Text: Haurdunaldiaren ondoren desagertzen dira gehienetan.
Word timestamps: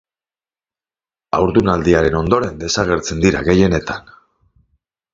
Haurdunaldiaren 1.39 2.19
ondoren 2.23 2.59
desagertzen 2.65 3.25
dira 3.29 3.47
gehienetan. 3.53 4.13